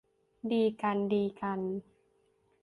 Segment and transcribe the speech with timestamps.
[0.49, 1.59] ตีกัน ตีกัน